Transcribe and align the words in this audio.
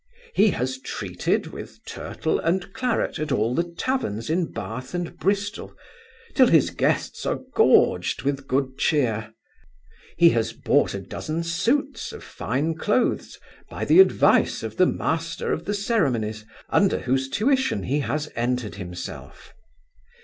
He 0.33 0.49
has 0.49 0.79
treated 0.79 1.45
with 1.51 1.77
turtle 1.85 2.39
and 2.39 2.73
claret 2.73 3.19
at 3.19 3.31
all 3.31 3.53
the 3.53 3.71
taverns 3.77 4.31
in 4.31 4.51
Bath 4.51 4.95
and 4.95 5.15
Bristol, 5.19 5.75
till 6.33 6.47
his 6.47 6.71
guests 6.71 7.23
are 7.23 7.39
gorged 7.53 8.23
with 8.23 8.47
good 8.47 8.79
chear: 8.79 9.35
he 10.17 10.29
has 10.31 10.53
bought 10.53 10.95
a 10.95 11.01
dozen 11.01 11.43
suits 11.43 12.11
of 12.13 12.23
fine 12.23 12.73
clothes, 12.73 13.37
by 13.69 13.85
the 13.85 13.99
advice 13.99 14.63
of 14.63 14.77
the 14.77 14.87
Master 14.87 15.53
of 15.53 15.65
the 15.65 15.73
Ceremonies, 15.75 16.47
under 16.71 17.01
whose 17.01 17.29
tuition 17.29 17.83
he 17.83 17.99
has 17.99 18.27
entered 18.35 18.73
himself. 18.81 19.53